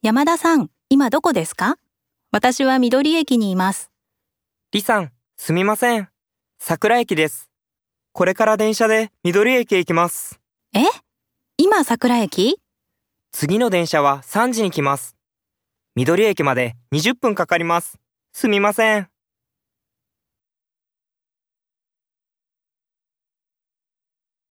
[0.00, 1.76] 山田さん、今どこですか？
[2.30, 3.90] 私は緑駅にいます。
[4.72, 6.08] 李さん、すみません。
[6.60, 7.50] 桜駅です。
[8.12, 10.38] これから電車で緑駅へ行きます。
[10.72, 10.84] え？
[11.56, 12.60] 今桜駅？
[13.32, 15.16] 次の電車は3時に来ます。
[15.96, 17.98] 緑駅まで20分かかります。
[18.32, 19.08] すみません。